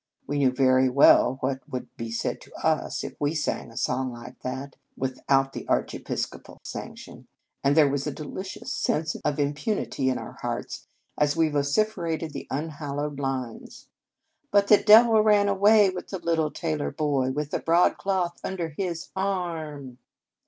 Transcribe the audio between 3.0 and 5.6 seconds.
if we sang a song like that, without